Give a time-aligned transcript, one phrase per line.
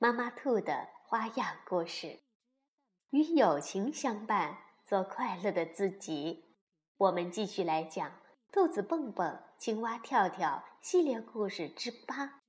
[0.00, 2.20] 妈妈兔的花样故事，
[3.10, 6.54] 与友情相伴，做快乐的自己。
[6.98, 8.08] 我们继续来讲
[8.52, 12.42] 《兔子蹦蹦、青蛙跳跳》系列故事之八：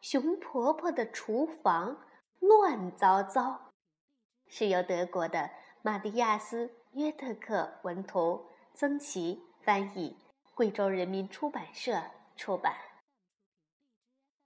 [0.00, 2.00] 熊婆婆的厨房
[2.38, 3.72] 乱糟糟。
[4.46, 5.50] 是由德国的
[5.82, 10.16] 马蒂亚斯·约特克文图，曾琦翻译，
[10.54, 12.00] 贵州人民出版社
[12.36, 12.76] 出版。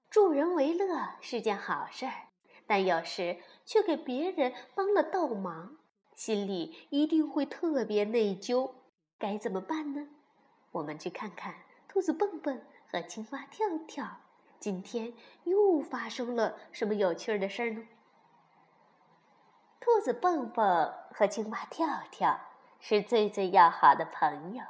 [0.08, 2.27] 助人为乐是件好事儿。
[2.68, 5.78] 但有时却给别人帮了倒忙，
[6.14, 8.70] 心里一定会特别内疚，
[9.18, 10.06] 该怎么办呢？
[10.72, 11.54] 我们去看看
[11.88, 12.60] 兔子蹦蹦
[12.92, 14.20] 和青蛙跳跳，
[14.60, 17.88] 今天又发生了什么有趣的事儿呢？
[19.80, 22.38] 兔子蹦蹦和青蛙跳跳
[22.80, 24.62] 是最最要好的朋友，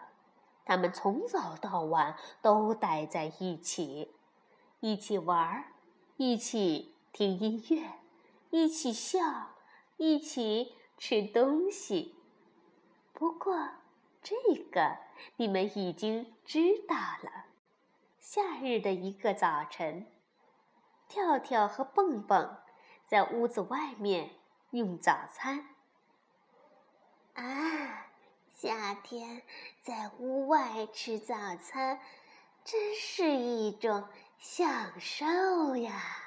[0.65, 4.15] 他们从早到晚都待在一起，
[4.79, 5.65] 一起玩儿，
[6.17, 6.95] 一起。
[7.19, 7.95] 听音乐，
[8.51, 9.57] 一起笑，
[9.97, 12.15] 一起吃东西。
[13.13, 13.71] 不过，
[14.23, 14.37] 这
[14.71, 14.99] 个
[15.35, 17.47] 你们已经知道了。
[18.21, 20.07] 夏日的一个早晨，
[21.09, 22.57] 跳跳和蹦蹦
[23.09, 24.31] 在屋子外面
[24.71, 25.71] 用早餐。
[27.35, 28.07] 啊，
[28.55, 29.43] 夏天
[29.83, 31.99] 在屋外吃早餐，
[32.63, 34.07] 真是一种
[34.39, 36.18] 享受呀！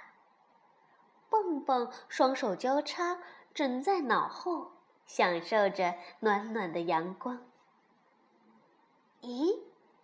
[1.31, 3.17] 蹦蹦双手交叉
[3.53, 4.73] 枕在脑后，
[5.05, 7.39] 享受着暖暖的阳光。
[9.21, 9.57] 咦，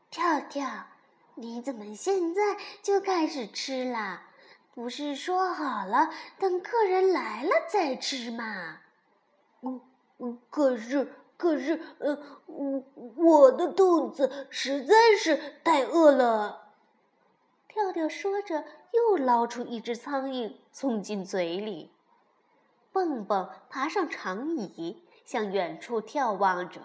[0.09, 0.87] 跳跳，
[1.35, 2.41] 你怎么现在
[2.81, 4.23] 就开始吃啦？
[4.73, 6.09] 不是说好了
[6.39, 8.79] 等客人来了再吃吗？
[9.61, 9.81] 嗯
[10.19, 12.83] 嗯，可是可是，呃，我
[13.17, 16.69] 我的肚子实在是太饿了。
[17.67, 18.63] 跳跳说着，
[18.93, 21.91] 又捞出一只苍蝇送进嘴里。
[22.91, 26.79] 蹦蹦爬上长椅，向远处眺望着。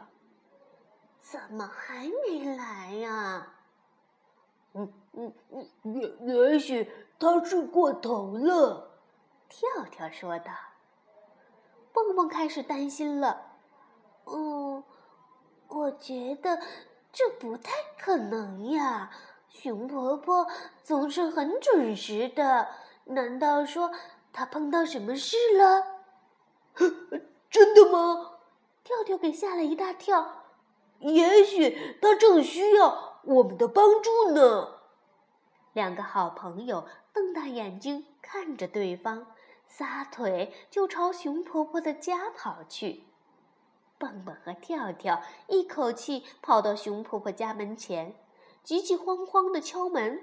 [1.20, 3.52] 怎么还没来呀？
[4.72, 6.08] 嗯嗯嗯，也
[6.52, 8.92] 也许他睡过头了。
[9.50, 10.50] 跳跳说道。
[11.92, 13.42] 蹦蹦开始担心了。
[14.24, 14.82] 嗯，
[15.68, 16.58] 我觉得
[17.12, 19.10] 这不太可能呀。
[19.50, 20.46] 熊婆婆
[20.82, 22.68] 总是很准时的，
[23.14, 23.90] 难道说
[24.32, 26.00] 他碰到什么事了？
[27.50, 28.38] 真的吗？
[28.82, 30.44] 跳跳给吓了一大跳。
[31.00, 34.80] 也许他正需要我们的帮助呢。
[35.72, 39.26] 两个好朋友瞪大眼睛看着对方，
[39.66, 43.04] 撒腿就朝熊婆婆的家跑去。
[43.98, 48.14] 蹦蹦和跳跳一口气跑到熊婆婆家门前。
[48.64, 50.22] 急急慌慌的敲门，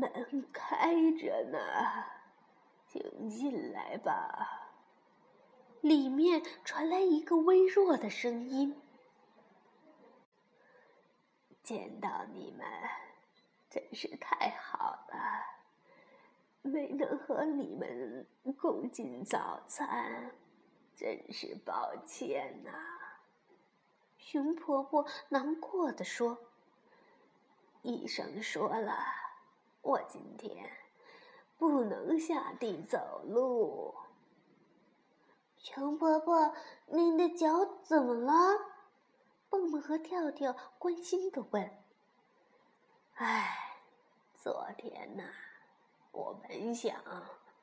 [0.00, 1.58] 门开着呢，
[2.88, 4.72] 请进来吧。
[5.82, 8.80] 里面传来一个微弱的声音
[11.62, 12.66] ：“见到你们，
[13.68, 15.44] 真是太好了。
[16.62, 18.26] 没能和你们
[18.58, 20.32] 共进早餐，
[20.96, 22.70] 真是抱歉呐。”
[24.18, 26.38] 熊婆婆难过的说
[27.80, 28.94] ：“医生说了，
[29.82, 30.70] 我今天
[31.58, 33.94] 不能下地走路。”
[35.56, 36.54] 熊婆婆，
[36.86, 38.32] 您的脚怎么了？
[39.50, 41.70] 蹦蹦和跳跳关心的问。
[43.14, 43.76] “唉，
[44.36, 45.24] 昨天呐，
[46.12, 46.94] 我本想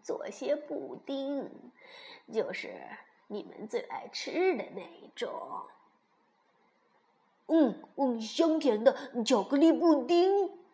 [0.03, 1.71] 做些布丁，
[2.31, 2.79] 就是
[3.27, 5.65] 你们最爱吃的那种。”
[7.49, 10.66] 嗯嗯，香甜的巧克力布丁。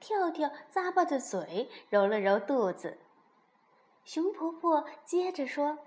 [0.00, 2.98] 跳跳咂巴着嘴，揉了揉肚子。
[4.04, 5.78] 熊婆婆接着说：“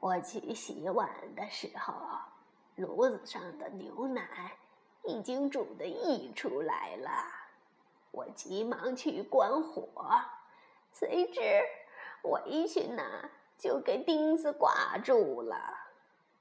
[0.00, 1.94] 我去洗碗的时候，
[2.76, 4.56] 炉子上的牛奶
[5.04, 7.10] 已经煮得溢出来了。
[8.10, 9.88] 我急忙去关火，
[10.92, 11.40] 谁知
[12.22, 13.02] 我一去呢
[13.56, 15.56] 就给钉子挂住了，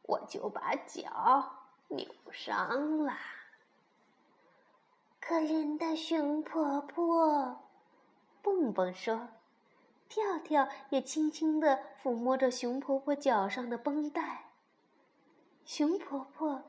[0.03, 1.55] 我就把脚。”
[1.91, 3.13] 扭伤了，
[5.29, 7.61] 可怜的熊婆婆。
[8.41, 9.27] 蹦蹦说。
[10.07, 14.45] 跳跳也轻轻地抚摸着熊婆婆脚上的绷带。
[15.65, 16.63] 熊婆婆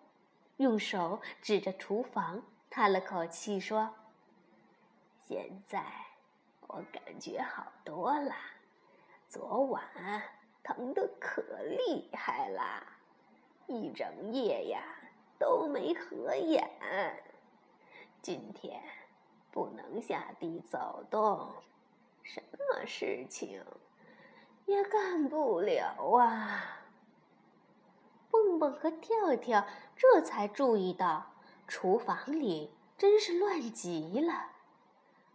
[0.59, 3.89] 用手指着厨房，叹了口气说
[5.27, 5.83] ：“现在
[6.67, 8.35] 我感觉好多了，
[9.27, 9.83] 昨晚
[10.63, 12.87] 疼得可厉害了，
[13.67, 14.83] 一整夜呀
[15.39, 16.71] 都没合眼。
[18.23, 18.81] 今天
[19.51, 21.51] 不能下地走动。”
[22.23, 23.65] 什么事情
[24.67, 26.83] 也干不了啊！
[28.31, 31.33] 蹦蹦和跳跳这才注意到，
[31.67, 34.53] 厨房里真是乱极了。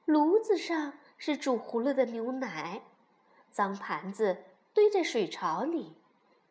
[0.05, 2.83] 炉子上是煮糊了的牛奶，
[3.49, 4.37] 脏盘子
[4.73, 5.97] 堆在水槽里，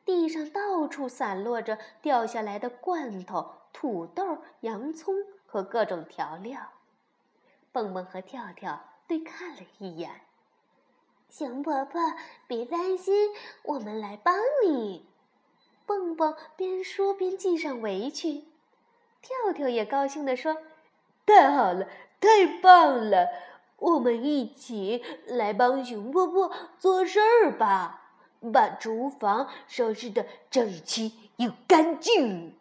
[0.05, 5.15] 地上到处散落着掉下来的罐头、土豆、洋葱
[5.55, 6.59] 和各种调料。
[7.71, 10.23] 蹦蹦和跳跳对看了一眼。
[11.31, 12.01] 熊婆婆，
[12.49, 13.31] 别担心，
[13.63, 14.35] 我们来帮
[14.67, 15.07] 你。
[15.87, 18.45] 蹦蹦边说边系上围裙，
[19.23, 20.57] 跳跳也高兴地说
[21.25, 21.87] ：“太好了，
[22.21, 23.29] 太棒了！
[23.77, 28.11] 我们一起来帮熊婆婆做事儿吧，
[28.53, 32.59] 把厨房收拾的整齐又干净。”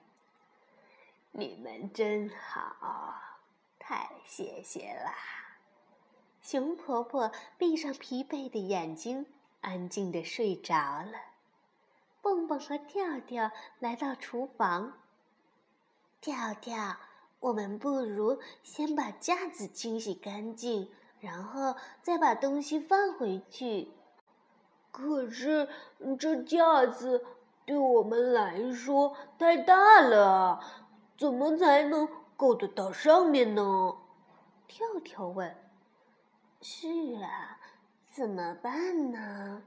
[1.35, 3.15] 你们真好，
[3.79, 5.11] 太谢谢啦！
[6.43, 9.25] 熊婆婆闭上疲惫的眼睛，
[9.61, 11.13] 安静地睡着了。
[12.21, 13.49] 蹦蹦和跳跳
[13.79, 14.99] 来到厨房。
[16.21, 16.97] 跳跳，
[17.39, 23.91] 我们不如先把架子清洗干净，然后再把东西放回去。
[24.91, 25.67] 可是
[26.19, 27.25] 这架子
[27.65, 30.63] 对我们来说太大了，
[31.17, 33.97] 怎么才能够得到上面呢？
[34.67, 35.55] 跳跳问。
[36.61, 36.87] 是
[37.21, 37.59] 啊，
[38.11, 39.63] 怎么办呢？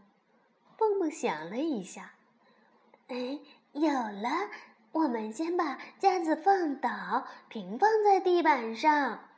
[0.76, 2.12] 蹦蹦想了一下，
[3.08, 3.38] 哎，
[3.72, 4.50] 有了！
[4.92, 9.28] 我们先把架子放倒，平放在地板上。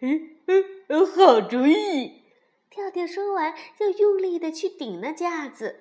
[0.00, 2.22] 嗯嗯，好主意！
[2.70, 5.80] 跳跳说完，就用力的去顶那架子。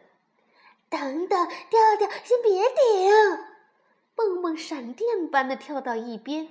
[0.90, 3.49] 等等，跳跳，先别顶！
[4.19, 6.50] 蹦蹦闪电般的跳到一边，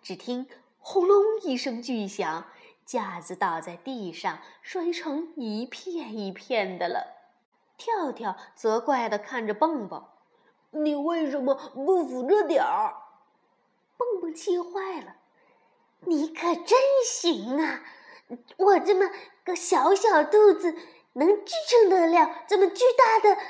[0.00, 0.48] 只听
[0.78, 2.44] “轰隆”一声巨响。
[2.86, 7.16] 架子倒在地上，摔成一片一片的了。
[7.76, 10.06] 跳跳责怪的看着蹦蹦
[10.70, 12.94] ：“你为什么不扶着点儿？”
[13.98, 15.16] 蹦蹦气坏了
[16.06, 17.82] ：“你可真行啊！
[18.58, 19.10] 我这么
[19.44, 20.72] 个小小肚子，
[21.14, 23.40] 能支撑得了这么巨大的？”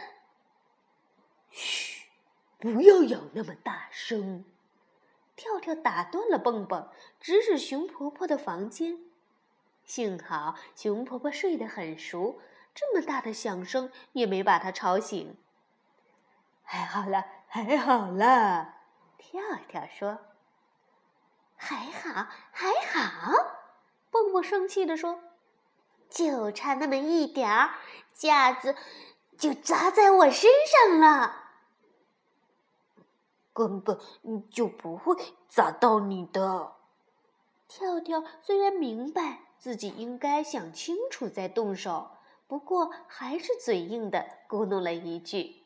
[1.52, 1.97] 嘘，
[2.58, 4.44] 不要咬那么大声！
[5.36, 6.90] 跳跳打断了蹦蹦，
[7.20, 8.98] 指指熊婆婆的房间。
[9.84, 12.40] 幸好熊婆婆睡得很熟，
[12.74, 15.36] 这么大的响声也没把她吵醒。
[16.64, 18.74] 还好了，还好了，
[19.16, 20.18] 跳跳说
[21.54, 23.32] ：“还好，还好。”
[24.10, 25.22] 蹦蹦生气地说
[26.10, 27.76] ：“就差那么一点儿，
[28.12, 28.74] 架子
[29.38, 31.47] 就砸在我身上了，
[33.58, 33.98] 根本
[34.50, 35.16] 就不会
[35.48, 36.74] 砸到你的。”
[37.66, 39.40] 跳跳虽然明白。
[39.58, 42.10] 自己应该想清楚再动手，
[42.46, 45.64] 不过还是嘴硬的咕哝了一句。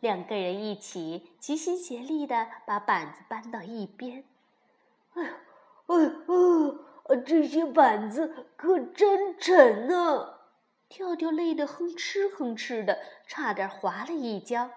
[0.00, 4.24] 两个人一起齐心协力的把板子搬到一边。
[5.12, 5.30] 哎呀，
[5.84, 10.38] 哎呀，这些板子可真沉啊！
[10.88, 14.70] 跳跳累得哼哧哼哧的，差点滑了一跤。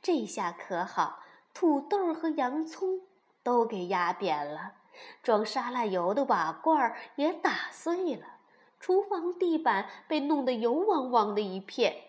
[0.00, 1.18] 这下可好，
[1.52, 3.00] 土豆和洋葱
[3.42, 4.74] 都给压扁了。
[5.22, 8.26] 装沙拉油的瓦罐也打碎了，
[8.78, 12.04] 厨房地板被弄得油汪汪的一片。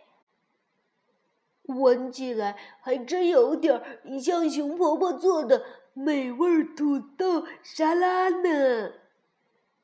[1.67, 3.81] 闻起来还真有点
[4.19, 8.93] 像熊婆婆做的美味土豆沙拉呢。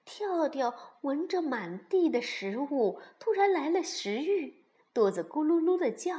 [0.04, 6.16] 跳跳闻着满地的食物，突然来了食欲，肚子咕噜噜的叫：“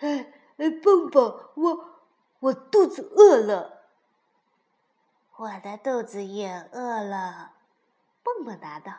[0.00, 1.99] 哎哎，蹦蹦，我
[2.40, 3.78] 我肚子饿了。”
[5.36, 7.52] 我的肚子也饿了，
[8.22, 8.92] 蹦蹦答道。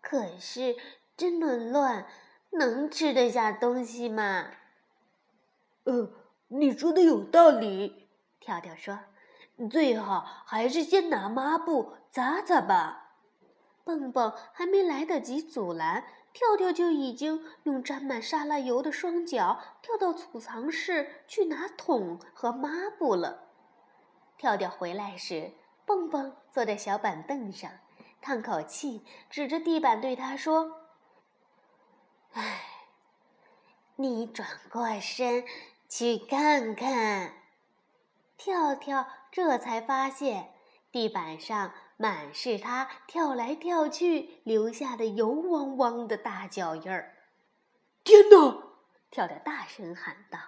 [0.00, 0.76] 可是
[1.16, 2.06] 这么乱，
[2.50, 4.52] 能吃得下东西吗？
[5.84, 6.10] 呃，
[6.48, 8.08] 你说的有道理。
[8.40, 9.00] 跳跳说
[9.70, 13.02] ：“最好还是先拿抹布擦擦吧。”
[13.86, 23.44] 蹦蹦还没来得及阻拦，跳跳就已经用沾满沙拉油的双脚跳到储藏室去拿桶和抹布了。
[24.36, 25.52] 跳跳回来时。
[25.86, 27.70] 蹦蹦坐在小板凳上，
[28.20, 30.80] 叹口气，指着地板对他说
[32.34, 32.60] ：“唉，
[33.94, 35.44] 你转过身
[35.88, 37.34] 去看看。”
[38.36, 40.52] 跳跳这才发现，
[40.90, 47.14] 地板上满是他跳来跳去留下的油汪汪的大脚印儿。
[48.04, 48.62] 天哪！
[49.10, 50.38] 跳跳大声喊道。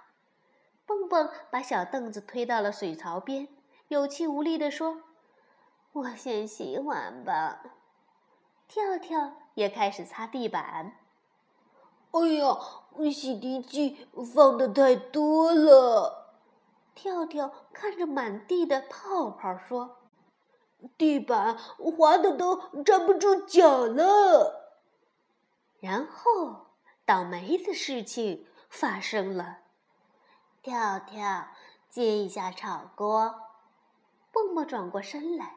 [0.84, 3.48] 蹦蹦把小凳子推到了水槽边，
[3.88, 5.02] 有气无力地说。
[5.92, 7.60] 我先洗碗吧。
[8.66, 10.98] 跳跳也开始擦地板。
[12.10, 12.58] 哎呀，
[13.10, 16.34] 洗涤剂放的太多了。
[16.94, 19.96] 跳跳看着满地的泡泡说
[20.96, 24.76] ：“地板滑的都站不住脚了。”
[25.80, 26.66] 然后，
[27.04, 29.58] 倒霉的事情发生了。
[30.62, 31.48] 跳跳
[31.88, 33.42] 接一下炒锅。
[34.32, 35.56] 蹦蹦转过身来。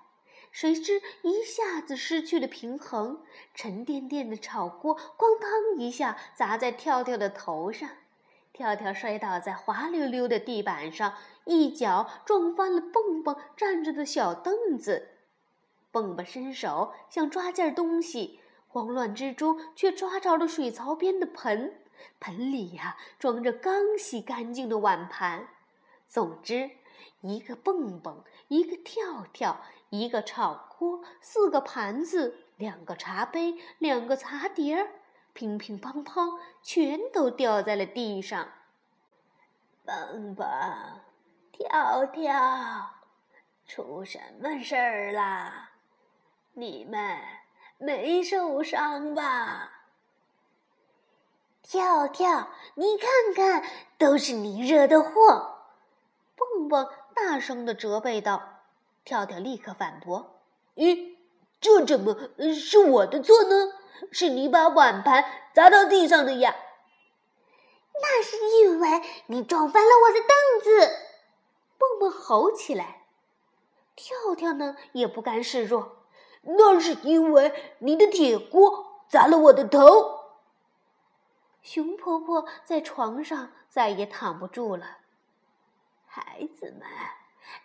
[0.52, 3.24] 谁知一下子失去了平衡，
[3.54, 7.90] 沉甸甸的炒锅咣当一下砸在跳跳的头上，
[8.52, 11.14] 跳跳摔倒在滑溜溜的地板上，
[11.46, 15.10] 一脚撞翻了蹦蹦站着的小凳子。
[15.92, 21.82] 蹦蹦伸手想抓件东西，慌乱之中却抓着了水槽边的盆，
[22.20, 25.48] 盆里呀装着刚洗干净的碗盘。
[26.08, 26.70] 总之，
[27.22, 29.62] 一个蹦蹦，一个跳跳。
[29.94, 34.90] 一个炒锅，四个盘子，两个茶杯，两个茶碟儿，
[35.34, 38.48] 乒乒乓乓，全都掉在了地上。
[39.84, 40.48] 蹦蹦，
[41.62, 42.96] 跳跳，
[43.68, 45.70] 出什么事儿啦？
[46.54, 47.20] 你们
[47.78, 49.72] 没受伤吧？
[51.62, 53.64] 跳跳，你看看，
[54.00, 55.60] 都是你惹的祸！
[56.36, 58.42] 蹦蹦大声的责备道。
[59.06, 60.42] 跳跳立刻反驳
[60.76, 61.16] ：“咦，
[61.60, 62.16] 这怎么
[62.56, 63.74] 是我的错呢？
[64.12, 66.56] 是你把碗盘砸到地上的呀！”
[68.02, 71.11] 那是因为你撞翻了我的凳子！
[71.82, 73.08] 蹦蹦吼起来。
[73.96, 76.06] 跳跳呢也不甘示弱
[76.46, 80.20] ：“那是因为你的铁锅砸了我的头！”
[81.64, 85.00] 熊婆婆在床上再也躺不住了，
[86.06, 86.88] 孩子们。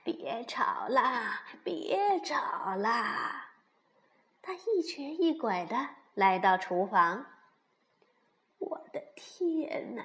[0.03, 1.43] 别吵啦！
[1.63, 3.51] 别吵啦！
[4.43, 5.77] 她一瘸一拐的
[6.15, 7.27] 来到厨房。
[8.59, 10.05] 我的天哪，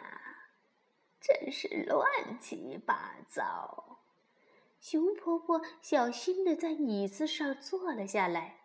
[1.19, 3.90] 真是乱七八糟！
[4.81, 8.61] 熊婆婆小心地在椅子上坐了下来。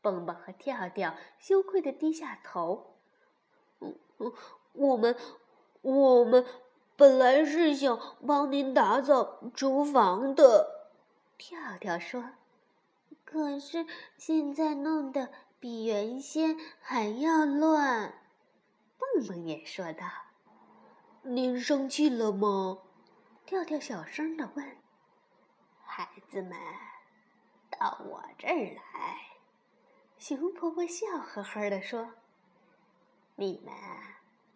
[0.00, 2.96] 蹦蹦和跳跳羞愧地低下头。
[3.80, 4.32] 嗯嗯，
[4.72, 5.14] 我们，
[5.82, 6.44] 我们。
[6.94, 10.90] 本来是想帮您打扫厨房的，
[11.36, 12.30] 跳跳说。
[13.24, 18.14] 可是现在弄得比原先还要乱。
[18.98, 20.06] 蹦蹦也说道
[21.22, 22.78] ：“您生气了吗？”
[23.46, 24.81] 跳跳小声的问。
[25.94, 26.58] 孩子们，
[27.68, 29.26] 到我这儿来。
[30.18, 32.14] 熊婆婆笑呵呵的说
[33.36, 33.74] ：“你们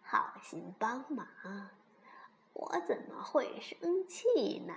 [0.01, 1.27] 好心帮忙。”
[2.53, 4.73] 我怎么会生气呢？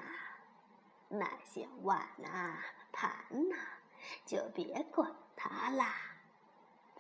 [1.09, 2.59] 那些碗呐、
[2.93, 3.11] 盘
[3.49, 3.57] 呐，
[4.27, 5.95] 就别管它啦，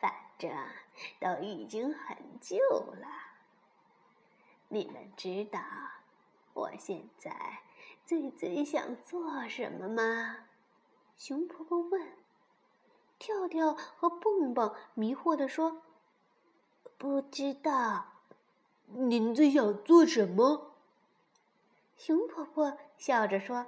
[0.01, 0.51] 反正
[1.21, 2.57] 都已经很旧
[2.95, 3.07] 了。
[4.69, 5.61] 你们知道
[6.55, 7.61] 我现在
[8.11, 10.39] 最最想做什么吗？
[11.17, 12.09] 熊婆婆问。
[13.21, 15.83] 跳跳和蹦蹦迷惑地说
[16.99, 18.07] ：“不知道。”
[18.91, 20.73] 您最想做什么？
[21.97, 23.67] 熊婆婆笑着说：“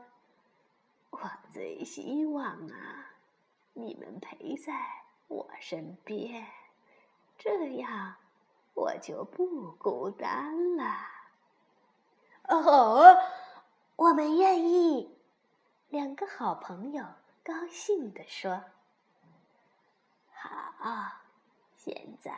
[1.10, 1.20] 我
[1.52, 3.12] 最希望啊，
[3.74, 4.72] 你们陪在
[5.28, 6.48] 我身边，
[7.38, 8.16] 这样
[8.74, 10.84] 我就不孤单了。”
[12.42, 13.04] 好，
[14.02, 15.16] 我们愿意。
[15.88, 17.04] 两个好朋友
[17.44, 18.64] 高兴地说
[20.34, 21.20] ：“好，
[21.76, 22.36] 现在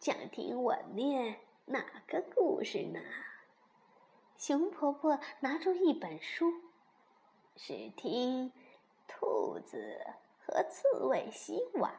[0.00, 3.00] 想听我念哪个故事呢？”
[4.36, 6.52] 熊婆婆拿出一本书，
[7.56, 8.52] 是听
[9.08, 10.04] 兔子
[10.44, 11.90] 和刺猬洗碗，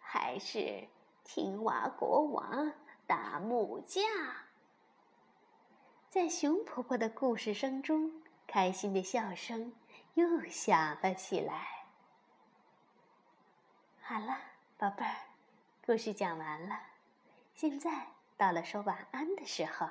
[0.00, 0.88] 还是
[1.22, 2.72] 青蛙国王
[3.06, 4.00] 打木架？
[6.10, 8.10] 在熊婆婆的故事声中，
[8.46, 9.74] 开心的笑声
[10.14, 11.84] 又响了起来。
[14.00, 14.38] 好了，
[14.78, 15.14] 宝贝儿，
[15.84, 16.80] 故事讲完了，
[17.54, 18.06] 现在
[18.38, 19.86] 到了说晚安的时候，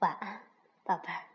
[0.00, 0.40] 晚安。
[0.82, 1.27] 宝贝儿。